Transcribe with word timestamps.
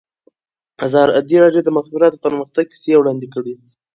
ازادي 0.85 1.35
راډیو 1.43 1.61
د 1.63 1.67
د 1.67 1.69
مخابراتو 1.77 2.21
پرمختګ 2.25 2.63
کیسې 2.71 2.93
وړاندې 2.97 3.27
کړي. 3.33 3.53